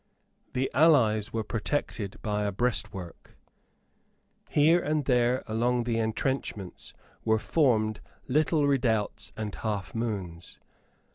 The 0.53 0.71
allies 0.73 1.31
were 1.31 1.43
protected 1.43 2.15
by 2.23 2.45
a 2.45 2.51
breastwork. 2.51 3.37
Here 4.49 4.79
and 4.81 5.05
there 5.05 5.43
along 5.45 5.83
the 5.83 5.99
entrenchments 5.99 6.95
were 7.23 7.37
formed 7.37 7.99
little 8.27 8.65
redoubts 8.65 9.31
and 9.37 9.53
half 9.53 9.93
moons. 9.93 10.59